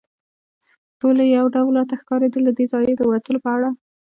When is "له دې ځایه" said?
2.43-2.93